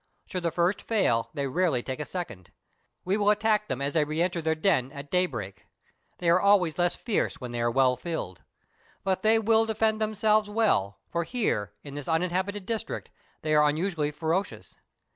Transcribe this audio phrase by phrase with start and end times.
[0.25, 2.51] Should the first fail, they rarely take a second.
[3.05, 5.59] We will attack them as they re enter their den at day no MERIDIANA; THE
[5.59, 8.41] ADVENTURES OF break; they are always less fierce when they are well filled.
[9.03, 13.11] But they will defend themselves well, for here, in this uninhabited district,
[13.43, 14.75] they are unusually ferocious.